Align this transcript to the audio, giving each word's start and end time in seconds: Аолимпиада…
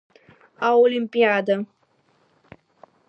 Аолимпиада… 0.67 1.55